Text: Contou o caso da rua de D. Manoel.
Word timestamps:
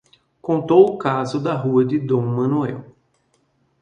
Contou 0.41 0.83
o 0.89 0.97
caso 0.97 1.39
da 1.39 1.53
rua 1.53 1.85
de 1.85 1.99
D. 1.99 2.11
Manoel. 2.15 2.91